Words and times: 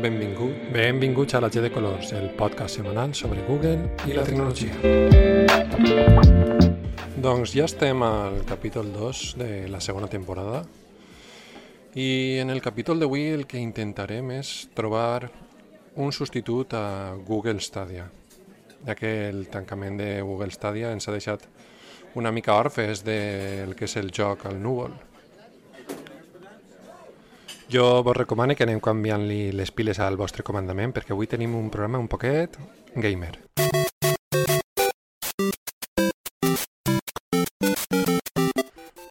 Benvingut, 0.00 0.54
benvinguts 0.72 1.34
a 1.34 1.40
la 1.44 1.50
G 1.52 1.60
de 1.60 1.68
Colors, 1.70 2.14
el 2.16 2.30
podcast 2.32 2.78
setmanal 2.78 3.10
sobre 3.12 3.42
Google 3.44 3.90
i 4.08 4.14
la 4.16 4.22
tecnologia. 4.24 4.72
Doncs 7.20 7.52
ja 7.52 7.66
estem 7.68 8.00
al 8.06 8.38
capítol 8.48 8.94
2 8.94 9.20
de 9.36 9.50
la 9.68 9.80
segona 9.84 10.08
temporada 10.08 10.62
i 11.92 12.38
en 12.40 12.48
el 12.48 12.62
capítol 12.64 13.02
d'avui 13.02 13.26
el 13.34 13.44
que 13.44 13.60
intentarem 13.60 14.32
és 14.38 14.70
trobar 14.72 15.28
un 16.00 16.16
substitut 16.16 16.72
a 16.72 17.12
Google 17.28 17.60
Stadia, 17.60 18.08
ja 18.86 18.96
que 18.96 19.28
el 19.28 19.50
tancament 19.52 20.00
de 20.00 20.10
Google 20.24 20.56
Stadia 20.56 20.94
ens 20.96 21.10
ha 21.10 21.12
deixat 21.12 21.44
una 22.16 22.32
mica 22.32 22.56
orfes 22.56 23.04
del 23.04 23.76
que 23.76 23.84
és 23.84 24.00
el 24.00 24.08
joc 24.16 24.48
al 24.48 24.62
núvol. 24.64 24.96
Jo 27.70 28.02
vos 28.02 28.16
recomano 28.16 28.56
que 28.58 28.64
anem 28.66 28.80
canviant-li 28.82 29.52
les 29.54 29.70
piles 29.70 30.00
al 30.02 30.16
vostre 30.18 30.42
comandament 30.42 30.90
perquè 30.90 31.12
avui 31.14 31.28
tenim 31.30 31.52
un 31.54 31.68
programa 31.70 32.00
un 32.02 32.08
poquet 32.10 32.56
gamer. 32.96 33.36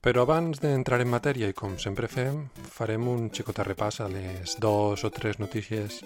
Però 0.04 0.26
abans 0.26 0.60
d'entrar 0.60 1.00
en 1.00 1.08
matèria, 1.08 1.48
i 1.48 1.56
com 1.56 1.78
sempre 1.80 2.12
fem, 2.12 2.50
farem 2.76 3.08
un 3.08 3.30
xicot 3.32 3.64
repàs 3.64 4.02
a 4.04 4.10
les 4.12 4.58
dos 4.60 5.08
o 5.08 5.14
tres 5.16 5.40
notícies 5.40 6.02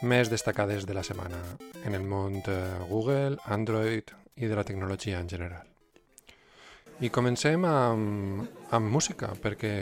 més 0.00 0.32
destacades 0.32 0.88
de 0.88 0.96
la 0.96 1.04
setmana 1.04 1.42
en 1.84 1.92
el 1.92 2.08
món 2.08 2.40
de 2.48 2.56
Google, 2.88 3.36
Android 3.44 4.16
i 4.36 4.48
de 4.48 4.56
la 4.56 4.64
tecnologia 4.64 5.20
en 5.20 5.28
general. 5.28 5.68
I 7.04 7.12
comencem 7.12 7.68
amb, 7.68 8.48
amb 8.72 8.92
música, 8.96 9.34
perquè 9.36 9.76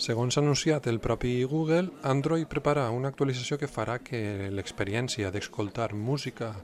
Segons 0.00 0.38
ha 0.38 0.40
anunciat 0.40 0.86
el 0.88 0.96
propi 0.98 1.42
Google, 1.44 1.90
Android 2.08 2.46
prepara 2.48 2.86
una 2.88 3.10
actualització 3.12 3.58
que 3.60 3.68
farà 3.68 3.98
que 4.00 4.48
l'experiència 4.48 5.28
d'escoltar 5.28 5.90
música 5.92 6.54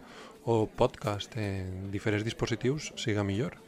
o 0.49 0.63
podcast 0.79 1.37
en 1.37 1.91
diferents 1.93 2.25
dispositius 2.25 2.95
siga 2.97 3.27
millor. 3.29 3.59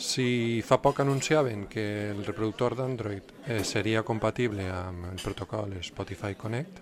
Si 0.00 0.64
fa 0.64 0.80
poc 0.80 1.04
anunciaven 1.04 1.66
que 1.68 1.84
el 2.14 2.24
reproductor 2.24 2.72
d'Android 2.78 3.36
eh, 3.44 3.60
seria 3.68 4.00
compatible 4.02 4.64
amb 4.72 5.12
el 5.12 5.20
protocol 5.20 5.76
Spotify 5.84 6.32
Connect, 6.32 6.80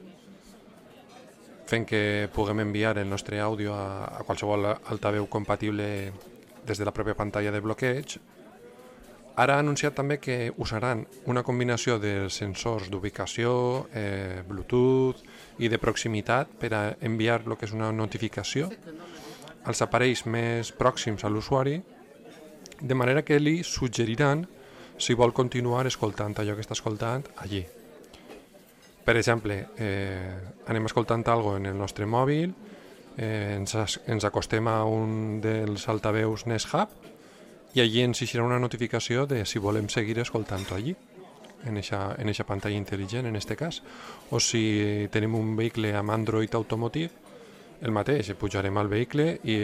fent 1.66 1.82
que 1.82 2.28
puguem 2.30 2.62
enviar 2.62 2.94
el 3.02 3.10
nostre 3.10 3.42
àudio 3.42 3.74
a, 3.74 4.06
a 4.06 4.22
qualsevol 4.22 4.70
altaveu 4.70 5.26
compatible 5.26 6.12
des 6.62 6.78
de 6.78 6.86
la 6.86 6.94
pròpia 6.94 7.18
pantalla 7.18 7.50
de 7.50 7.66
bloqueig, 7.66 8.20
Ara 9.36 9.56
ha 9.56 9.62
anunciat 9.62 9.94
també 9.94 10.18
que 10.18 10.50
usaran 10.58 11.04
una 11.30 11.42
combinació 11.46 11.98
de 12.02 12.28
sensors 12.30 12.90
d'ubicació, 12.90 13.86
eh, 13.94 14.42
Bluetooth 14.46 15.22
i 15.58 15.68
de 15.68 15.78
proximitat 15.78 16.50
per 16.58 16.72
a 16.74 16.82
enviar 17.00 17.42
el 17.46 17.56
que 17.56 17.66
és 17.66 17.72
una 17.72 17.92
notificació 17.92 18.70
als 19.64 19.82
aparells 19.84 20.24
més 20.26 20.72
pròxims 20.72 21.24
a 21.24 21.30
l'usuari, 21.30 21.80
de 22.80 22.94
manera 22.94 23.22
que 23.22 23.38
li 23.38 23.60
suggeriran 23.62 24.46
si 25.00 25.14
vol 25.14 25.32
continuar 25.32 25.86
escoltant 25.86 26.34
allò 26.40 26.56
que 26.56 26.64
està 26.64 26.76
escoltant 26.76 27.28
allí. 27.36 27.62
Per 29.04 29.16
exemple, 29.16 29.56
eh, 29.76 30.36
anem 30.68 30.86
escoltant 30.86 31.24
algo 31.28 31.56
en 31.56 31.66
el 31.66 31.76
nostre 31.76 32.06
mòbil, 32.06 32.52
eh, 33.16 33.56
ens, 33.56 34.00
ens 34.06 34.24
acostem 34.24 34.68
a 34.68 34.84
un 34.84 35.40
dels 35.40 35.88
altaveus 35.88 36.46
Nest 36.46 36.72
Hub 36.74 37.09
i 37.74 37.80
allí 37.80 38.02
ens 38.02 38.22
eixirà 38.22 38.44
una 38.44 38.58
notificació 38.58 39.26
de 39.30 39.44
si 39.46 39.62
volem 39.62 39.88
seguir 39.88 40.18
escoltant-ho 40.18 40.74
allí 40.74 40.94
en 41.64 41.76
eixa, 41.76 42.16
en 42.18 42.28
eixa 42.32 42.46
pantalla 42.48 42.78
intel·ligent 42.78 43.28
en 43.28 43.36
este 43.36 43.56
cas. 43.56 43.82
O 44.30 44.40
si 44.40 45.08
tenim 45.12 45.36
un 45.38 45.54
vehicle 45.56 45.94
amb 45.96 46.10
Android 46.10 46.54
Automotive 46.54 47.28
el 47.80 47.92
mateix, 47.96 48.32
pujarem 48.36 48.76
al 48.76 48.90
vehicle 48.92 49.38
i 49.44 49.56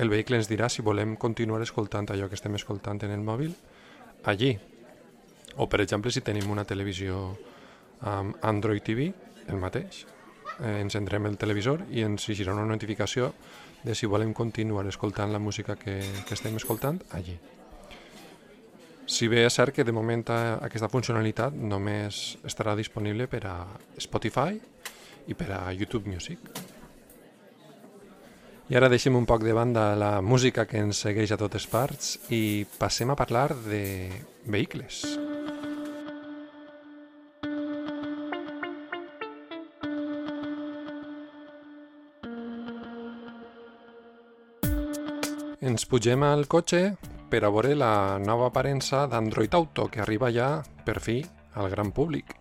el 0.00 0.08
vehicle 0.08 0.38
ens 0.40 0.48
dirà 0.48 0.70
si 0.72 0.82
volem 0.82 1.16
continuar 1.20 1.60
escoltant 1.62 2.08
allò 2.12 2.28
que 2.28 2.38
estem 2.38 2.54
escoltant 2.56 3.02
en 3.04 3.12
el 3.12 3.24
mòbil 3.24 3.52
allí. 4.30 4.54
O 5.60 5.66
per 5.68 5.82
exemple 5.82 6.12
si 6.12 6.22
tenim 6.24 6.50
una 6.50 6.64
televisió 6.64 7.18
amb 8.06 8.38
Android 8.46 8.82
TV 8.82 9.10
el 9.48 9.58
mateix. 9.60 10.06
Eh, 10.60 10.80
encendrem 10.80 11.26
el 11.26 11.36
televisor 11.40 11.86
i 11.90 12.04
ens 12.04 12.28
eixirà 12.28 12.54
una 12.54 12.68
notificació 12.68 13.32
de 13.84 13.94
si 13.94 14.06
volem 14.06 14.34
continuar 14.36 14.86
escoltant 14.86 15.32
la 15.32 15.38
música 15.38 15.76
que, 15.76 16.00
que 16.26 16.34
estem 16.36 16.56
escoltant 16.56 17.00
allí. 17.16 17.38
Si 19.10 19.26
bé 19.26 19.42
és 19.42 19.56
cert 19.56 19.74
que 19.74 19.84
de 19.84 19.94
moment 19.94 20.22
aquesta 20.30 20.88
funcionalitat 20.88 21.54
només 21.54 22.38
estarà 22.46 22.76
disponible 22.78 23.26
per 23.26 23.42
a 23.50 23.56
Spotify 23.98 24.60
i 25.26 25.34
per 25.34 25.50
a 25.56 25.64
YouTube 25.74 26.06
Music. 26.06 26.38
I 28.70 28.78
ara 28.78 28.88
deixem 28.92 29.16
un 29.18 29.26
poc 29.26 29.42
de 29.42 29.54
banda 29.56 29.96
la 29.98 30.20
música 30.22 30.62
que 30.70 30.78
ens 30.78 31.02
segueix 31.02 31.32
a 31.34 31.40
totes 31.40 31.66
parts 31.66 32.20
i 32.30 32.62
passem 32.78 33.10
a 33.10 33.18
parlar 33.18 33.48
de 33.66 33.82
vehicles. 34.46 35.02
Ens 45.70 45.84
pugem 45.86 46.24
al 46.26 46.48
cotxe 46.50 46.96
per 47.30 47.44
a 47.46 47.48
veure 47.54 47.76
la 47.78 48.18
nova 48.18 48.48
aparença 48.48 49.04
d'Android 49.06 49.52
Auto 49.54 49.84
que 49.86 50.00
arriba 50.02 50.32
ja, 50.34 50.64
per 50.82 50.96
fi, 50.98 51.20
al 51.54 51.70
gran 51.70 51.92
públic. 51.94 52.32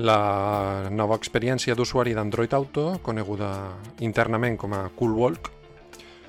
La 0.00 0.88
nova 0.88 1.18
experiència 1.20 1.76
d'usuari 1.76 2.14
d'Android 2.16 2.56
Auto, 2.56 2.86
coneguda 3.04 3.50
internament 4.00 4.56
com 4.56 4.72
a 4.72 4.86
Cool 4.96 5.12
Walk, 5.18 5.52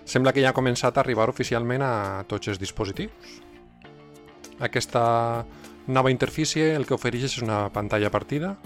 sembla 0.04 0.36
que 0.36 0.44
ja 0.44 0.52
ha 0.52 0.58
començat 0.60 1.00
a 1.00 1.06
arribar 1.06 1.30
oficialment 1.32 1.88
a 1.88 1.94
tots 2.28 2.52
els 2.52 2.60
dispositius. 2.60 3.40
Aquesta 4.60 5.06
nova 5.88 6.12
interfície 6.12 6.74
el 6.76 6.84
que 6.84 7.00
ofereix 7.00 7.30
és 7.32 7.40
una 7.40 7.70
pantalla 7.72 8.12
partida 8.12 8.58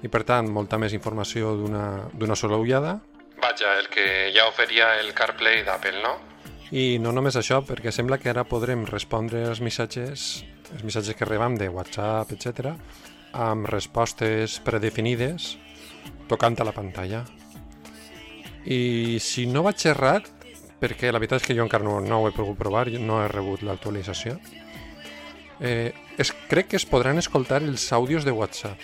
i 0.00 0.08
per 0.08 0.24
tant 0.24 0.48
molta 0.48 0.80
més 0.80 0.96
informació 0.96 1.58
d'una 1.60 2.40
sola 2.40 2.56
ullada 2.56 3.02
Vaja, 3.52 3.78
el 3.78 3.88
que 3.90 4.32
ja 4.32 4.46
oferia 4.48 4.94
el 4.98 5.10
CarPlay 5.12 5.60
d'Apple, 5.66 5.98
no? 6.00 6.12
I 6.72 6.96
no 7.04 7.10
només 7.12 7.36
això, 7.36 7.58
perquè 7.68 7.92
sembla 7.92 8.16
que 8.16 8.30
ara 8.30 8.46
podrem 8.48 8.86
respondre 8.88 9.42
els 9.44 9.60
missatges, 9.60 10.22
els 10.72 10.84
missatges 10.88 11.18
que 11.18 11.28
rebem 11.28 11.58
de 11.60 11.68
WhatsApp, 11.68 12.32
etc, 12.32 12.70
amb 13.36 13.68
respostes 13.68 14.56
predefinides 14.64 15.50
tocant 16.30 16.56
a 16.56 16.64
la 16.64 16.72
pantalla. 16.72 17.26
I 18.64 19.20
si 19.20 19.44
no 19.44 19.66
vaig 19.68 19.84
errat, 19.92 20.32
perquè 20.80 21.12
la 21.12 21.20
veritat 21.20 21.44
és 21.44 21.50
que 21.50 21.58
jo 21.58 21.68
encara 21.68 21.84
no, 21.84 21.98
no 22.00 22.22
ho 22.22 22.30
he 22.30 22.32
pogut 22.32 22.56
provar, 22.56 22.86
no 23.04 23.20
he 23.20 23.28
rebut 23.28 23.68
l'actualització, 23.68 24.38
eh, 25.60 25.92
es, 26.16 26.32
crec 26.48 26.72
que 26.72 26.80
es 26.80 26.88
podran 26.88 27.20
escoltar 27.20 27.60
els 27.60 27.84
àudios 27.92 28.24
de 28.24 28.32
WhatsApp 28.32 28.80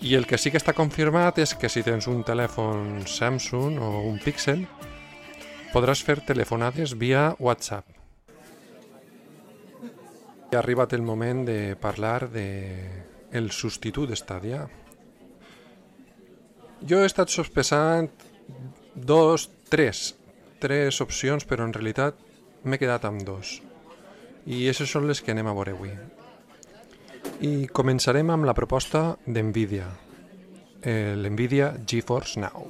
i 0.00 0.14
el 0.14 0.26
que 0.26 0.38
sí 0.38 0.52
que 0.54 0.60
està 0.60 0.74
confirmat 0.76 1.40
és 1.42 1.54
que 1.58 1.68
si 1.72 1.82
tens 1.82 2.06
un 2.06 2.22
telèfon 2.26 3.02
Samsung 3.10 3.80
o 3.82 3.90
un 4.06 4.18
Pixel, 4.22 4.62
podràs 5.72 6.02
fer 6.06 6.20
telefonades 6.26 6.94
via 6.98 7.32
WhatsApp. 7.38 7.86
I 10.48 10.56
ha 10.56 10.60
arribat 10.62 10.94
el 10.96 11.02
moment 11.02 11.44
de 11.44 11.74
parlar 11.80 12.28
de 12.32 12.46
el 13.36 13.50
substitut 13.52 14.08
d'Estadia. 14.08 14.62
Jo 16.88 17.02
he 17.02 17.08
estat 17.08 17.28
sospesant 17.34 18.08
dos, 18.94 19.50
tres, 19.68 20.14
tres 20.62 21.02
opcions, 21.04 21.44
però 21.44 21.66
en 21.66 21.74
realitat 21.74 22.16
m'he 22.64 22.78
quedat 22.80 23.04
amb 23.04 23.26
dos. 23.26 23.58
I 24.46 24.62
aquestes 24.62 24.94
són 24.94 25.10
les 25.10 25.20
que 25.20 25.34
anem 25.34 25.50
a 25.50 25.58
veure 25.58 25.74
avui. 25.76 25.92
I 27.38 27.68
començarem 27.70 28.32
amb 28.34 28.48
la 28.48 28.54
proposta 28.54 29.14
d'NVIDIA, 29.22 29.86
eh, 30.82 31.14
l'NVIDIA 31.14 31.68
GeForce 31.86 32.40
Now. 32.40 32.66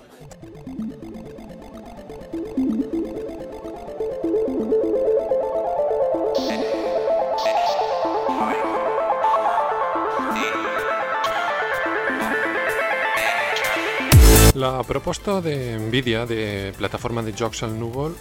La 14.59 14.83
proposta 14.83 15.41
de 15.41 15.79
Nvidia 15.79 16.27
de 16.27 16.75
plataforma 16.77 17.23
de 17.23 17.33
jocs 17.33 17.63
al 17.63 17.73
núvol 17.79 18.13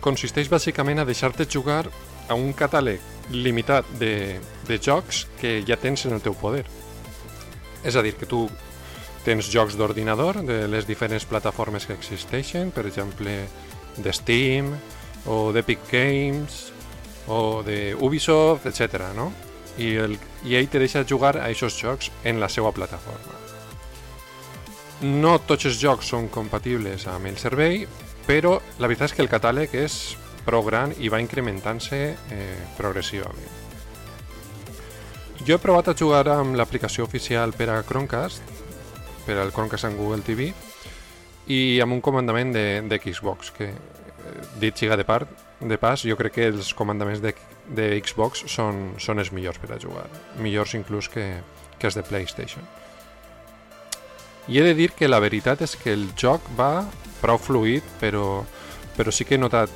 consisteix 0.00 0.48
bàsicament 0.48 0.98
a 0.98 1.04
deixar-te 1.04 1.46
jugar 1.46 1.84
a 2.30 2.38
un 2.38 2.54
catàleg 2.56 3.02
limitat 3.34 3.86
de, 4.00 4.38
de 4.66 4.78
jocs 4.78 5.26
que 5.40 5.60
ja 5.66 5.76
tens 5.76 6.06
en 6.06 6.16
el 6.16 6.22
teu 6.24 6.34
poder. 6.38 6.64
És 7.84 7.96
a 7.96 8.04
dir, 8.06 8.14
que 8.16 8.28
tu 8.28 8.46
tens 9.26 9.50
jocs 9.52 9.76
d'ordinador 9.76 10.40
de 10.46 10.62
les 10.70 10.86
diferents 10.88 11.26
plataformes 11.28 11.86
que 11.86 11.96
existeixen, 11.98 12.72
per 12.72 12.86
exemple, 12.88 13.36
de 13.98 14.12
Steam 14.16 14.72
o 15.26 15.50
d'Epic 15.52 15.84
Games 15.90 16.70
o 17.28 17.62
de 17.66 17.94
Ubisoft, 17.98 18.66
etc. 18.70 19.10
no? 19.16 19.30
i, 19.78 19.94
el, 19.96 20.16
i 20.44 20.56
ell 20.58 20.68
te 20.70 20.80
deixa 20.82 21.04
jugar 21.08 21.36
a 21.38 21.48
aquests 21.48 21.78
jocs 21.82 22.10
en 22.24 22.40
la 22.40 22.48
seva 22.52 22.72
plataforma. 22.76 23.36
No 25.00 25.38
tots 25.48 25.68
els 25.70 25.78
jocs 25.80 26.10
són 26.12 26.28
compatibles 26.32 27.06
amb 27.08 27.30
el 27.30 27.38
servei, 27.40 27.86
però 28.26 28.58
la 28.78 28.90
veritat 28.90 29.10
és 29.10 29.16
que 29.16 29.24
el 29.24 29.32
catàleg 29.32 29.74
és 29.80 30.00
prou 30.50 30.66
gran 30.66 30.94
i 30.98 31.08
va 31.12 31.22
incrementant-se 31.22 32.00
eh, 32.10 32.54
progressivament. 32.76 33.58
Jo 35.46 35.56
he 35.56 35.62
provat 35.62 35.88
a 35.88 35.96
jugar 35.96 36.26
amb 36.34 36.58
l'aplicació 36.58 37.06
oficial 37.06 37.54
per 37.56 37.70
a 37.72 37.78
Chromecast, 37.86 38.42
per 39.24 39.38
al 39.40 39.54
Chromecast 39.54 39.88
en 39.88 39.96
Google 39.96 40.26
TV, 40.26 40.50
i 41.50 41.80
amb 41.80 41.96
un 41.96 42.02
comandament 42.04 42.52
de, 42.52 42.66
de 42.84 42.98
Xbox, 43.00 43.54
que 43.56 43.70
eh, 43.70 44.34
dit 44.60 44.76
siga 44.76 44.98
de 45.00 45.06
part, 45.08 45.30
de 45.60 45.78
pas, 45.80 46.02
jo 46.04 46.16
crec 46.16 46.36
que 46.36 46.50
els 46.50 46.74
comandaments 46.76 47.22
de, 47.24 47.32
de 47.68 47.88
Xbox 48.04 48.44
són, 48.52 48.94
són 49.00 49.20
els 49.22 49.32
millors 49.32 49.60
per 49.60 49.72
a 49.74 49.80
jugar, 49.80 50.06
millors 50.40 50.76
inclús 50.76 51.08
que, 51.12 51.26
que 51.78 51.88
els 51.88 51.96
de 51.96 52.04
PlayStation. 52.04 52.66
I 54.48 54.58
he 54.58 54.64
de 54.64 54.74
dir 54.74 54.90
que 54.96 55.08
la 55.08 55.20
veritat 55.22 55.62
és 55.62 55.76
que 55.78 55.92
el 55.94 56.08
joc 56.18 56.44
va 56.58 56.86
prou 57.20 57.38
fluid, 57.38 57.86
però, 58.00 58.42
però 58.96 59.12
sí 59.12 59.24
que 59.28 59.36
he 59.36 59.40
notat, 59.40 59.72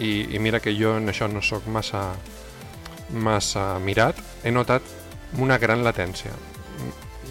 i, 0.00 0.34
i 0.34 0.38
mira 0.40 0.60
que 0.60 0.74
jo 0.76 0.96
en 0.96 1.12
això 1.12 1.28
no 1.28 1.42
sóc 1.44 1.68
massa, 1.68 2.08
massa 3.12 3.78
mirat, 3.78 4.18
he 4.42 4.52
notat 4.52 4.82
una 5.38 5.58
gran 5.58 5.84
latència. 5.84 6.32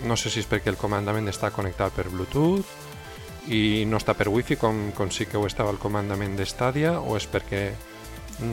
No 0.06 0.16
sé 0.16 0.31
si 0.31 0.39
és 0.44 0.48
perquè 0.48 0.71
el 0.71 0.80
comandament 0.80 1.27
està 1.27 1.50
connectat 1.51 1.95
per 1.98 2.07
Bluetooth 2.13 3.50
i 3.51 3.86
no 3.89 3.98
està 3.98 4.13
per 4.16 4.30
Wi-Fi 4.30 4.60
com, 4.62 4.83
com 4.95 5.10
sí 5.12 5.25
que 5.25 5.39
ho 5.39 5.48
estava 5.50 5.74
el 5.74 5.81
comandament 5.81 6.38
de 6.38 6.45
Stadia 6.48 7.00
o 7.01 7.18
és 7.18 7.25
perquè 7.27 7.63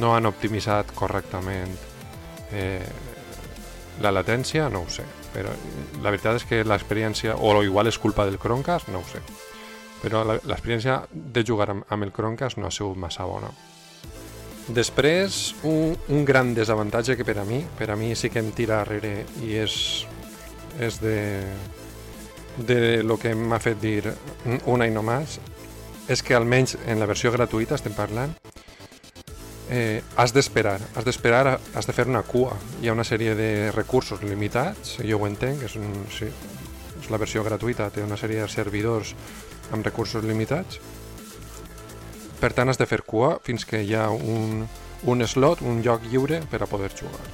no 0.01 0.15
han 0.17 0.27
optimitzat 0.27 0.91
correctament 0.97 1.77
eh, 2.51 2.83
la 4.03 4.13
latència, 4.13 4.71
no 4.73 4.83
ho 4.83 4.91
sé. 4.91 5.05
Però 5.35 5.53
la 6.03 6.11
veritat 6.11 6.41
és 6.41 6.49
que 6.49 6.65
l'experiència, 6.65 7.37
o 7.37 7.53
igual 7.63 7.93
és 7.93 8.01
culpa 8.01 8.25
del 8.27 8.41
Chromecast, 8.41 8.89
no 8.89 9.05
ho 9.05 9.09
sé. 9.13 9.21
Però 10.03 10.25
l'experiència 10.25 11.03
de 11.13 11.45
jugar 11.45 11.71
amb, 11.73 11.87
amb 11.93 12.09
el 12.09 12.13
Chromecast 12.13 12.59
no 12.59 12.69
ha 12.69 12.75
sigut 12.75 12.99
massa 13.01 13.29
bona. 13.29 13.53
Després, 14.67 15.55
un, 15.63 15.95
un 16.11 16.25
gran 16.27 16.51
desavantatge 16.55 17.15
que 17.17 17.25
per 17.25 17.37
a 17.39 17.45
mi, 17.47 17.61
per 17.79 17.91
a 17.93 17.97
mi 17.97 18.15
sí 18.19 18.33
que 18.35 18.43
em 18.43 18.51
tira 18.51 18.81
darrere 18.81 19.21
i 19.47 19.55
és, 19.63 19.77
és 20.83 20.99
de, 20.99 21.19
de 22.59 22.79
lo 23.07 23.15
que 23.19 23.35
m'ha 23.39 23.61
fet 23.63 23.79
dir 23.79 24.03
un 24.67 24.83
any 24.83 24.91
nomàs, 24.97 25.39
és 26.11 26.23
que 26.23 26.35
almenys 26.35 26.75
en 26.87 26.99
la 26.99 27.07
versió 27.07 27.31
gratuïta 27.31 27.79
estem 27.79 27.95
parlant, 27.95 28.35
eh, 29.71 30.03
has 30.17 30.35
d'esperar, 30.35 30.81
has 30.95 31.07
d'esperar, 31.07 31.61
has 31.75 31.87
de 31.87 31.95
fer 31.95 32.07
una 32.11 32.23
cua. 32.27 32.59
Hi 32.83 32.89
ha 32.89 32.99
una 32.99 33.07
sèrie 33.07 33.35
de 33.39 33.71
recursos 33.71 34.23
limitats, 34.23 34.99
jo 34.99 35.19
ho 35.21 35.27
entenc, 35.31 35.63
és, 35.63 35.79
un, 35.79 36.07
sí, 36.11 36.27
és 37.01 37.11
la 37.11 37.23
versió 37.23 37.47
gratuïta, 37.47 37.91
té 37.95 38.03
una 38.03 38.19
sèrie 38.19 38.43
de 38.43 38.51
servidors 38.51 39.15
amb 39.71 39.87
recursos 39.87 40.25
limitats, 40.25 40.81
per 42.41 42.53
tant, 42.57 42.69
has 42.69 42.81
de 42.81 42.87
fer 42.89 43.03
cua 43.07 43.37
fins 43.45 43.67
que 43.69 43.83
hi 43.83 43.95
ha 43.95 44.09
un, 44.11 44.65
un 45.05 45.27
slot, 45.27 45.63
un 45.63 45.83
lloc 45.85 46.07
lliure 46.11 46.41
per 46.51 46.63
a 46.63 46.71
poder 46.71 46.93
jugar. 46.97 47.27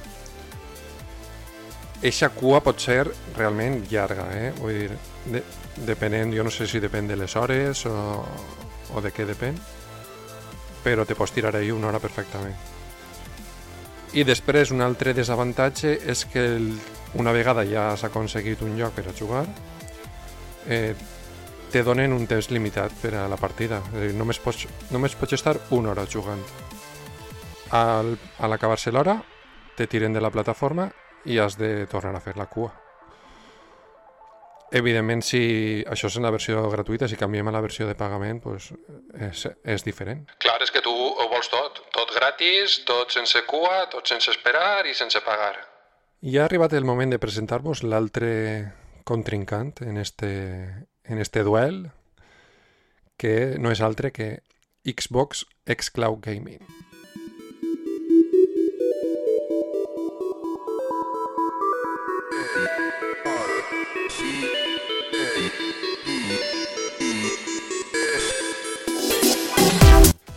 Eixa 2.03 2.29
cua 2.35 2.59
pot 2.63 2.81
ser 2.83 3.05
realment 3.37 3.85
llarga, 3.91 4.27
eh? 4.35 4.51
Vull 4.59 4.75
dir, 4.75 4.97
de, 5.31 5.43
depenent, 5.87 6.33
jo 6.35 6.43
no 6.43 6.51
sé 6.51 6.67
si 6.67 6.81
depèn 6.83 7.07
de 7.07 7.15
les 7.15 7.35
hores 7.39 7.85
o, 7.87 7.95
o 8.93 9.01
de 9.01 9.11
què 9.15 9.25
depèn, 9.25 9.55
però 10.83 11.07
te 11.07 11.15
pots 11.15 11.31
tirar 11.31 11.55
ahir 11.55 11.71
una 11.73 11.87
hora 11.89 12.03
perfectament. 12.03 12.55
I 14.13 14.25
després 14.27 14.69
un 14.75 14.83
altre 14.85 15.15
desavantatge 15.17 15.95
és 16.11 16.25
que 16.29 16.43
el, 16.57 16.67
una 17.17 17.31
vegada 17.33 17.63
ja 17.65 17.91
has 17.93 18.03
aconseguit 18.05 18.61
un 18.61 18.75
lloc 18.77 18.93
per 18.93 19.07
a 19.09 19.15
jugar, 19.17 19.47
eh, 20.67 20.93
te 21.73 21.81
donen 21.81 22.13
un 22.13 22.27
temps 22.29 22.51
limitat 22.53 22.93
per 23.01 23.15
a 23.17 23.23
la 23.25 23.37
partida. 23.41 23.79
Dir, 23.95 24.11
només 24.13 24.37
pots, 24.37 24.67
només 24.93 25.15
pots 25.17 25.33
estar 25.33 25.55
una 25.73 25.89
hora 25.89 26.03
jugant. 26.05 26.43
Al, 27.73 28.11
a 28.37 28.49
l'acabar-se 28.51 28.93
l'hora, 28.93 29.15
te 29.73 29.87
tiren 29.89 30.13
de 30.13 30.21
la 30.21 30.29
plataforma 30.29 30.85
i 31.25 31.39
has 31.41 31.57
de 31.57 31.87
tornar 31.89 32.13
a 32.19 32.21
fer 32.21 32.35
la 32.37 32.45
cua. 32.45 32.69
Evidentment, 34.69 35.25
si 35.25 35.41
això 35.89 36.13
és 36.13 36.19
en 36.21 36.27
la 36.27 36.33
versió 36.33 36.61
gratuïta, 36.69 37.09
si 37.09 37.17
canviem 37.17 37.49
a 37.49 37.55
la 37.57 37.63
versió 37.65 37.89
de 37.89 37.97
pagament, 37.97 38.43
pues, 38.45 38.69
és, 39.17 39.47
és 39.65 39.89
diferent. 39.89 40.23
Clar, 40.45 40.59
és 40.61 40.69
que 40.69 40.85
tu 40.85 40.93
ho 40.93 41.27
vols 41.33 41.49
tot. 41.49 41.81
Tot 41.97 42.13
gratis, 42.13 42.83
tot 42.85 43.17
sense 43.17 43.45
cua, 43.49 43.87
tot 43.89 44.13
sense 44.13 44.29
esperar 44.29 44.85
i 44.85 44.93
sense 44.93 45.25
pagar. 45.25 45.55
I 46.21 46.37
ha 46.37 46.45
arribat 46.45 46.77
el 46.77 46.85
moment 46.85 47.17
de 47.17 47.21
presentar-vos 47.21 47.81
l'altre 47.81 48.33
contrincant 49.09 49.73
en 49.81 49.97
este, 49.97 50.33
en 51.03 51.19
este 51.19 51.43
duel, 51.43 51.91
que 53.17 53.57
no 53.59 53.71
és 53.71 53.81
altre 53.81 54.11
que 54.11 54.43
Xbox 54.83 55.45
xCloud 55.67 56.19
Gaming. 56.23 56.63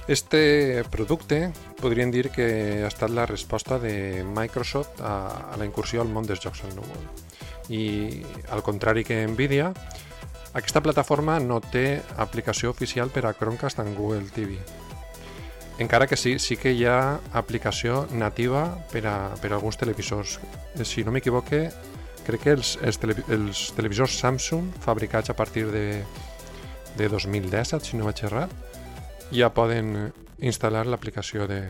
Este 0.06 0.84
producte 0.86 1.50
podríem 1.82 2.12
dir 2.14 2.30
que 2.30 2.84
ha 2.84 2.88
estat 2.88 3.10
la 3.10 3.26
resposta 3.26 3.80
de 3.82 4.22
Microsoft 4.22 5.00
a, 5.02 5.56
la 5.58 5.66
incursió 5.66 5.98
al 6.00 6.12
món 6.14 6.28
dels 6.28 6.38
jocs 6.44 6.62
al 6.62 6.76
núvol. 6.78 7.02
Al 8.54 8.62
contrari 8.62 9.02
que 9.02 9.24
Nvidia, 9.26 9.72
aquesta 10.56 10.81
plataforma 10.81 11.37
no 11.44 11.58
té 11.61 12.00
aplicació 12.17 12.70
oficial 12.73 13.11
per 13.12 13.26
a 13.29 13.35
Chromecast 13.37 13.82
en 13.82 13.93
Google 13.94 14.25
TV. 14.32 14.56
Encara 15.79 16.06
que 16.08 16.17
sí, 16.17 16.38
sí 16.41 16.56
que 16.56 16.73
hi 16.73 16.87
ha 16.88 17.20
aplicació 17.37 18.06
nativa 18.17 18.62
per 18.88 19.03
a, 19.05 19.17
per 19.37 19.50
a 19.53 19.58
alguns 19.58 19.76
televisors. 19.76 20.38
Si 20.88 21.05
no 21.05 21.12
m'equivoque, 21.12 21.67
crec 22.25 22.47
que 22.47 22.55
els, 22.56 22.73
els, 22.81 22.97
tele, 23.03 23.19
els 23.29 23.67
televisors 23.76 24.17
Samsung 24.17 24.70
fabricats 24.81 25.29
a 25.29 25.37
partir 25.37 25.67
de, 25.69 25.85
de 26.97 27.11
2017, 27.12 27.85
si 27.85 28.00
no 28.00 28.08
vaig 28.08 28.25
errat, 28.25 28.56
ja 29.37 29.53
poden 29.53 30.08
instal·lar 30.41 30.87
l'aplicació 30.88 31.44
de, 31.50 31.61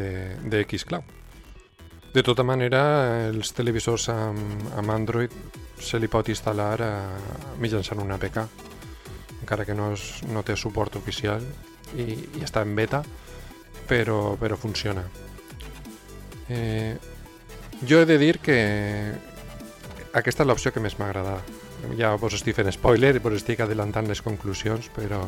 de, 0.00 0.12
de 0.48 0.64
Xcloud. 0.64 1.04
De 2.12 2.22
tota 2.24 2.42
manera, 2.42 2.80
els 3.28 3.52
televisors 3.52 4.08
amb, 4.08 4.68
amb 4.80 4.90
Android 4.94 5.34
se 5.78 6.00
li 6.00 6.08
pot 6.08 6.28
instal·lar 6.32 6.80
eh, 6.80 6.90
mitjançant 7.60 8.00
una 8.00 8.16
APK, 8.16 8.38
encara 9.42 9.66
que 9.68 9.76
no, 9.76 9.92
és, 9.92 10.06
no 10.32 10.42
té 10.42 10.56
suport 10.56 10.96
oficial 10.96 11.44
i, 11.96 12.16
i 12.40 12.44
està 12.46 12.64
en 12.64 12.74
beta, 12.76 13.02
però, 13.88 14.36
però 14.40 14.56
funciona. 14.56 15.04
Eh, 16.48 16.96
jo 17.84 18.00
he 18.00 18.08
de 18.08 18.18
dir 18.18 18.38
que 18.40 18.58
aquesta 20.16 20.42
és 20.42 20.48
l'opció 20.48 20.72
que 20.72 20.80
més 20.80 20.96
m'ha 20.98 21.12
agradat. 21.12 21.56
Ja 22.00 22.16
vos 22.18 22.34
estic 22.34 22.56
fent 22.56 22.72
spoiler 22.74 23.18
vos 23.22 23.36
estic 23.36 23.60
adelantant 23.62 24.08
les 24.08 24.24
conclusions, 24.24 24.88
però, 24.96 25.20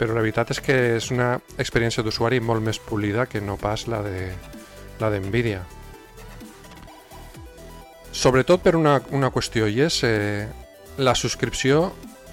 però 0.00 0.16
la 0.16 0.24
veritat 0.24 0.56
és 0.56 0.60
que 0.64 0.76
és 0.96 1.12
una 1.12 1.34
experiència 1.60 2.02
d'usuari 2.02 2.40
molt 2.40 2.64
més 2.64 2.80
polida 2.80 3.28
que 3.30 3.44
no 3.44 3.60
pas 3.60 3.86
la 3.92 4.00
de 4.02 4.32
la 5.00 5.10
d'NVIDIA 5.12 5.64
sobretot 8.16 8.62
per 8.64 8.76
una, 8.76 8.96
una 9.12 9.30
qüestió 9.30 9.68
i 9.68 9.82
és 9.84 10.00
eh, 10.08 10.46
la 10.96 11.14
subscripció 11.14 11.90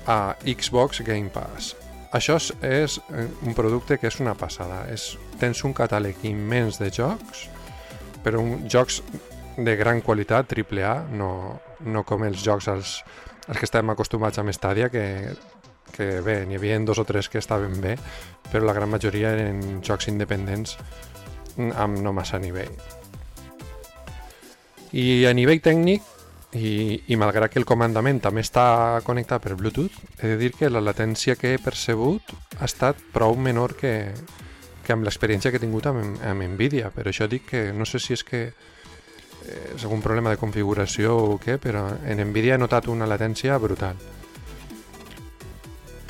a 0.08 0.36
Xbox 0.44 1.04
Game 1.04 1.32
Pass. 1.34 1.74
Això 2.16 2.38
és, 2.38 3.00
eh, 3.12 3.28
un 3.44 3.56
producte 3.58 3.98
que 4.00 4.08
és 4.08 4.20
una 4.24 4.36
passada. 4.38 4.84
És, 4.94 5.18
tens 5.42 5.64
un 5.68 5.74
catàleg 5.76 6.24
immens 6.30 6.80
de 6.80 6.90
jocs, 6.94 7.48
però 8.24 8.40
un, 8.40 8.64
jocs 8.70 9.02
de 9.58 9.76
gran 9.76 10.00
qualitat, 10.02 10.48
triple 10.48 10.86
A, 10.88 11.02
no, 11.12 11.60
no 11.84 12.06
com 12.08 12.24
els 12.24 12.42
jocs 12.46 12.70
als, 12.72 12.96
als 13.48 13.60
que 13.60 13.68
estem 13.68 13.90
acostumats 13.92 14.40
a 14.40 14.46
Stadia, 14.56 14.90
que, 14.90 15.36
que 15.92 16.22
bé, 16.22 16.46
n'hi 16.48 16.56
havia 16.56 16.80
dos 16.80 17.00
o 17.00 17.04
tres 17.04 17.28
que 17.28 17.44
estaven 17.44 17.82
bé, 17.82 17.98
però 18.52 18.64
la 18.64 18.74
gran 18.74 18.90
majoria 18.90 19.36
eren 19.36 19.82
jocs 19.84 20.08
independents 20.08 20.78
amb 21.58 22.00
no 22.02 22.14
massa 22.16 22.40
nivell. 22.42 22.74
I 24.94 25.26
a 25.26 25.34
nivell 25.34 25.62
tècnic, 25.64 26.04
i, 26.54 27.02
i 27.10 27.18
malgrat 27.18 27.54
que 27.54 27.60
el 27.62 27.66
comandament 27.66 28.20
també 28.22 28.44
està 28.46 29.02
connectat 29.06 29.42
per 29.42 29.58
Bluetooth, 29.58 29.96
he 30.22 30.34
de 30.34 30.38
dir 30.38 30.52
que 30.54 30.70
la 30.70 30.84
latència 30.84 31.36
que 31.40 31.56
he 31.56 31.62
percebut 31.62 32.34
ha 32.60 32.68
estat 32.70 33.00
prou 33.14 33.36
menor 33.36 33.74
que, 33.80 34.14
que 34.86 34.94
amb 34.94 35.08
l'experiència 35.08 35.52
que 35.52 35.58
he 35.58 35.64
tingut 35.64 35.90
amb, 35.90 36.22
amb 36.22 36.46
Nvidia. 36.54 36.92
Per 36.94 37.08
això 37.10 37.28
dic 37.30 37.48
que 37.50 37.64
no 37.74 37.90
sé 37.90 38.02
si 38.04 38.14
és 38.14 38.26
que 38.28 38.44
eh, 38.46 39.74
és 39.76 39.84
algun 39.84 40.04
problema 40.06 40.34
de 40.34 40.42
configuració 40.42 41.18
o 41.34 41.40
què, 41.42 41.58
però 41.58 41.88
en 42.06 42.22
Nvidia 42.30 42.58
he 42.58 42.62
notat 42.62 42.92
una 42.92 43.10
latència 43.10 43.58
brutal. 43.58 43.98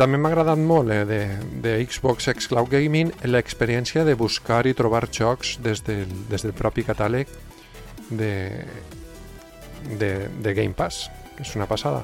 També 0.03 0.17
m'ha 0.19 0.33
agradat 0.33 0.59
molt 0.59 0.91
eh, 0.91 1.03
de, 1.07 1.17
de 1.63 1.73
Xbox 1.87 2.25
X 2.27 2.49
Cloud 2.51 2.67
Gaming 2.73 3.13
l'experiència 3.23 4.01
de 4.03 4.17
buscar 4.19 4.65
i 4.67 4.73
trobar 4.75 5.05
jocs 5.07 5.53
des 5.63 5.79
del, 5.87 6.09
des 6.27 6.43
del 6.43 6.51
propi 6.51 6.83
catàleg 6.83 7.29
de, 8.09 8.33
de, 10.01 10.09
de 10.43 10.53
Game 10.57 10.75
Pass, 10.75 11.05
és 11.39 11.53
una 11.55 11.69
passada. 11.71 12.01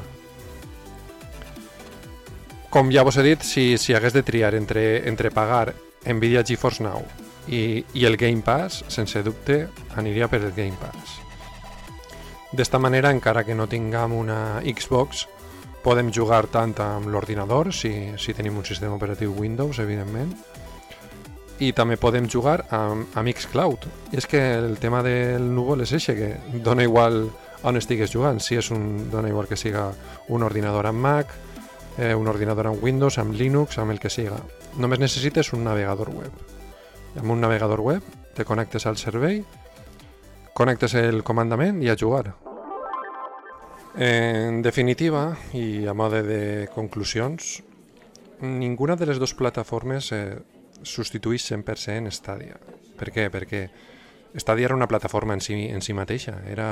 Com 2.72 2.88
ja 2.96 3.04
vos 3.04 3.20
he 3.20 3.26
dit, 3.26 3.44
si, 3.44 3.74
si 3.76 3.98
hagués 3.98 4.16
de 4.16 4.24
triar 4.24 4.54
entre, 4.56 4.86
entre 5.10 5.34
pagar 5.36 5.74
Nvidia 6.08 6.46
GeForce 6.48 6.86
Now 6.86 7.04
i, 7.52 7.84
i 8.00 8.06
el 8.08 8.16
Game 8.16 8.46
Pass, 8.48 8.86
sense 8.88 9.26
dubte, 9.28 9.66
aniria 10.00 10.32
per 10.32 10.40
el 10.40 10.56
Game 10.56 10.80
Pass. 10.80 11.20
D'esta 12.56 12.80
manera, 12.80 13.12
encara 13.12 13.44
que 13.44 13.60
no 13.60 13.68
tinguem 13.68 14.16
una 14.16 14.40
Xbox, 14.64 15.26
podem 15.84 16.12
jugar 16.14 16.46
tant 16.52 16.76
amb 16.84 17.10
l'ordinador, 17.12 17.74
si, 17.74 17.92
si 18.18 18.36
tenim 18.36 18.58
un 18.60 18.66
sistema 18.68 18.96
operatiu 18.96 19.34
Windows, 19.38 19.80
evidentment, 19.80 20.34
i 21.60 21.74
també 21.76 21.98
podem 22.00 22.30
jugar 22.32 22.64
amb, 22.76 23.12
amb 23.20 23.32
Xcloud. 23.36 23.88
I 24.14 24.20
és 24.22 24.28
que 24.28 24.42
el 24.58 24.78
tema 24.80 25.04
del 25.04 25.50
núvol 25.56 25.84
és 25.84 25.94
eixe, 25.96 26.16
que 26.16 26.62
dona 26.64 26.86
igual 26.88 27.26
on 27.68 27.80
estigues 27.80 28.12
jugant, 28.14 28.40
si 28.40 28.56
és 28.56 28.72
un, 28.72 29.10
dona 29.12 29.32
igual 29.32 29.48
que 29.48 29.60
siga 29.60 29.90
un 30.32 30.44
ordinador 30.48 30.88
amb 30.88 31.04
Mac, 31.04 31.34
eh, 31.98 32.14
un 32.16 32.28
ordinador 32.32 32.72
amb 32.72 32.84
Windows, 32.84 33.20
amb 33.20 33.36
Linux, 33.36 33.78
amb 33.78 33.92
el 33.92 34.00
que 34.00 34.12
siga. 34.12 34.40
Només 34.80 35.04
necessites 35.04 35.52
un 35.54 35.66
navegador 35.68 36.14
web. 36.16 36.44
Amb 37.20 37.32
un 37.36 37.42
navegador 37.44 37.82
web 37.84 38.04
te 38.36 38.46
connectes 38.46 38.86
al 38.88 38.98
servei, 38.98 39.44
connectes 40.56 40.96
el 40.96 41.24
comandament 41.24 41.84
i 41.84 41.92
a 41.92 41.98
jugar. 42.00 42.49
En 44.00 44.62
definitiva, 44.64 45.34
i 45.52 45.84
a 45.84 45.92
mode 45.92 46.22
de 46.24 46.44
conclusions, 46.72 47.58
ninguna 48.40 48.96
de 48.96 49.10
les 49.10 49.18
dues 49.20 49.34
plataformes 49.36 50.14
eh, 50.16 50.38
substitueix 50.88 51.44
100% 51.52 52.14
Stadia. 52.16 52.56
Per 52.96 53.12
què? 53.12 53.26
Perquè 53.28 53.66
Stadia 54.40 54.70
era 54.70 54.78
una 54.78 54.88
plataforma 54.88 55.36
en 55.36 55.44
si, 55.44 55.58
en 55.68 55.84
si 55.84 55.92
mateixa, 55.92 56.38
era, 56.48 56.70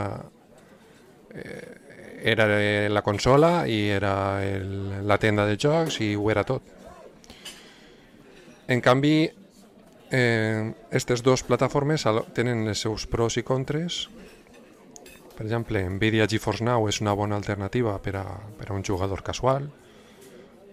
eh, 1.36 2.24
era 2.24 2.48
la 2.88 3.04
consola 3.04 3.68
i 3.68 3.90
era 3.92 4.40
el, 4.48 5.04
la 5.04 5.20
tenda 5.20 5.44
de 5.50 5.60
jocs 5.60 6.00
i 6.08 6.14
ho 6.16 6.32
era 6.32 6.46
tot. 6.48 6.64
En 8.72 8.80
canvi, 8.80 9.18
eh, 10.12 10.64
aquestes 10.88 11.28
dues 11.28 11.44
plataformes 11.44 12.08
tenen 12.40 12.70
els 12.72 12.88
seus 12.88 13.04
pros 13.04 13.36
i 13.36 13.44
contres. 13.44 14.06
Per 15.38 15.46
exemple, 15.46 15.84
Nvidia 15.86 16.26
GeForce 16.26 16.66
Now 16.66 16.88
és 16.90 16.98
una 17.04 17.14
bona 17.14 17.38
alternativa 17.38 17.94
per 18.02 18.16
a, 18.18 18.26
per 18.58 18.72
a 18.72 18.74
un 18.74 18.82
jugador 18.82 19.22
casual, 19.22 19.68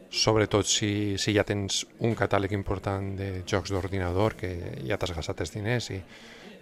sobretot 0.08 0.64
si, 0.64 1.18
si 1.20 1.34
ja 1.36 1.44
tens 1.44 1.82
un 2.06 2.14
catàleg 2.16 2.54
important 2.56 3.10
de 3.18 3.42
jocs 3.50 3.74
d'ordinador 3.74 4.38
que 4.38 4.54
ja 4.86 4.96
t'has 4.96 5.12
gastat 5.12 5.42
els 5.44 5.52
diners 5.52 5.90
i, 5.92 5.98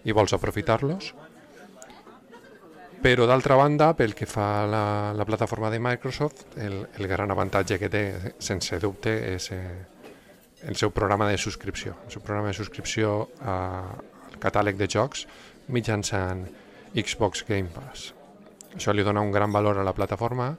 i 0.02 0.16
vols 0.16 0.34
aprofitar-los. 0.34 1.12
Però 3.02 3.26
d'altra 3.26 3.58
banda, 3.58 3.92
pel 3.98 4.16
que 4.18 4.26
fa 4.30 4.48
a 4.62 4.66
la, 4.70 4.84
la 5.14 5.26
plataforma 5.26 5.70
de 5.70 5.78
Microsoft, 5.82 6.56
el, 6.58 6.80
el 6.98 7.08
gran 7.10 7.30
avantatge 7.34 7.78
que 7.78 7.90
té, 7.90 8.02
sense 8.42 8.78
dubte, 8.82 9.14
és 9.34 9.48
eh, 9.54 9.62
el 10.66 10.78
seu 10.78 10.90
programa 10.94 11.30
de 11.30 11.38
subscripció. 11.38 11.96
El 12.06 12.16
seu 12.16 12.22
programa 12.22 12.50
de 12.50 12.58
subscripció 12.58 13.28
al 13.46 14.38
catàleg 14.42 14.78
de 14.78 14.90
jocs 14.90 15.26
mitjançant 15.70 16.46
Xbox 16.94 17.44
Game 17.48 17.70
Pass. 17.72 18.12
Això 18.76 18.92
li 18.92 19.04
dona 19.04 19.20
un 19.20 19.32
gran 19.32 19.52
valor 19.52 19.78
a 19.78 19.84
la 19.84 19.94
plataforma 19.96 20.52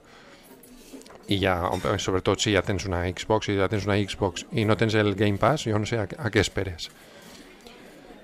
i 1.31 1.37
ja, 1.39 1.55
sobretot 2.01 2.41
si 2.41 2.53
ja 2.53 2.61
tens 2.65 2.85
una 2.89 3.03
Xbox 3.07 3.49
i 3.49 3.57
ja 3.57 3.69
tens 3.71 3.87
una 3.87 3.97
Xbox 4.01 4.45
i 4.51 4.65
no 4.67 4.75
tens 4.77 4.95
el 4.99 5.15
Game 5.15 5.39
Pass, 5.41 5.67
jo 5.69 5.79
no 5.79 5.87
sé 5.89 6.01
a, 6.01 6.07
què 6.07 6.41
esperes. 6.41 6.89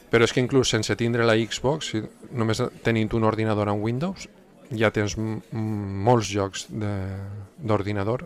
Però 0.10 0.25
és 0.25 0.34
que 0.34 0.42
inclús 0.42 0.72
sense 0.74 0.96
tindre 0.98 1.25
la 1.25 1.38
Xbox, 1.38 1.94
si 1.94 2.04
només 2.34 2.62
tenint 2.84 3.13
un 3.16 3.28
ordinador 3.30 3.70
en 3.70 3.82
Windows, 3.82 4.28
ja 4.75 4.92
tens 4.94 5.16
molts 5.18 6.30
jocs 6.30 6.68
d'ordinador 6.70 8.25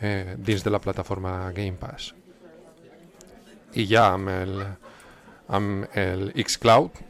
eh, 0.00 0.36
dins 0.36 0.64
de 0.64 0.72
la 0.72 0.80
plataforma 0.80 1.50
Game 1.56 1.76
Pass. 1.80 2.12
I 3.76 3.84
ja 3.88 4.12
amb 4.14 4.32
el, 4.32 4.54
amb 5.52 5.98
el 5.98 6.30
xCloud 6.44 7.02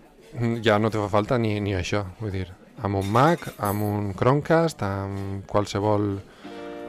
ja 0.62 0.78
no 0.78 0.90
te 0.90 0.98
fa 0.98 1.08
falta 1.08 1.38
ni, 1.38 1.58
ni 1.60 1.74
això, 1.76 2.04
vull 2.20 2.32
dir, 2.34 2.48
amb 2.82 3.00
un 3.00 3.08
Mac, 3.10 3.46
amb 3.58 3.82
un 3.82 4.12
Chromecast, 4.14 4.82
amb 4.82 5.46
qualsevol 5.50 6.18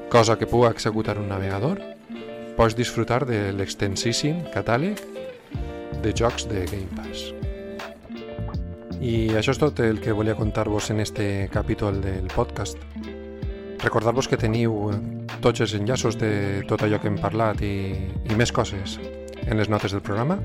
cosa 0.10 0.38
que 0.38 0.48
pugui 0.50 0.70
executar 0.70 1.18
un 1.22 1.30
navegador, 1.30 1.82
pots 2.58 2.76
disfrutar 2.76 3.24
de 3.30 3.54
l'extensíssim 3.56 4.44
catàleg 4.54 5.00
de 6.04 6.14
jocs 6.16 6.48
de 6.50 6.66
Game 6.70 6.90
Pass. 6.98 7.30
I 9.00 9.32
això 9.40 9.54
és 9.56 9.62
tot 9.62 9.80
el 9.80 10.02
que 10.04 10.12
volia 10.12 10.36
contar-vos 10.36 10.90
en 10.92 11.00
este 11.00 11.48
capítol 11.54 12.02
del 12.04 12.28
podcast. 12.34 12.78
Recordar-vos 13.80 14.28
que 14.28 14.38
teniu 14.38 14.92
tots 15.40 15.64
els 15.64 15.74
enllaços 15.78 16.20
de 16.20 16.66
tot 16.68 16.84
allò 16.84 17.00
que 17.00 17.08
hem 17.08 17.20
parlat 17.22 17.64
i, 17.64 17.96
i 18.28 18.36
més 18.36 18.52
coses 18.52 18.98
en 19.46 19.56
les 19.56 19.72
notes 19.72 19.96
del 19.96 20.04
programa 20.04 20.36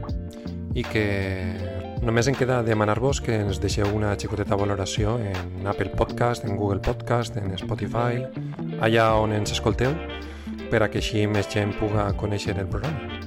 i 0.74 0.84
que 0.86 1.73
només 2.04 2.28
em 2.28 2.36
queda 2.36 2.60
demanar-vos 2.62 3.20
que 3.24 3.34
ens 3.40 3.58
deixeu 3.62 3.88
una 3.96 4.12
xicoteta 4.20 4.56
valoració 4.60 5.16
en 5.18 5.66
Apple 5.66 5.90
Podcast, 5.96 6.44
en 6.44 6.56
Google 6.56 6.82
Podcast, 6.84 7.36
en 7.40 7.54
Spotify, 7.56 8.20
allà 8.84 9.06
on 9.20 9.32
ens 9.32 9.54
escolteu, 9.56 9.94
per 10.70 10.82
a 10.84 10.90
que 10.92 11.00
així 11.00 11.24
més 11.26 11.48
gent 11.52 11.72
puga 11.80 12.10
conèixer 12.20 12.58
el 12.60 12.68
programa. 12.68 13.20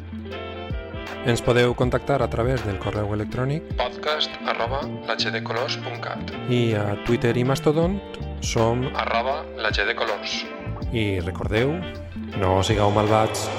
Ens 1.28 1.42
podeu 1.44 1.74
contactar 1.76 2.22
a 2.22 2.30
través 2.32 2.64
del 2.64 2.78
correu 2.80 3.10
electrònic 3.12 3.66
podcast 3.76 4.32
arroba 4.48 4.80
lagdecolors.cat 5.10 6.32
i 6.48 6.62
a 6.78 6.94
Twitter 7.04 7.34
i 7.36 7.44
Mastodon 7.44 7.98
som 8.40 8.86
arroba 8.94 9.42
lagdecolors 9.60 10.44
i 10.94 11.20
recordeu, 11.20 11.74
no 12.40 12.62
sigueu 12.64 12.94
malvats. 12.96 13.50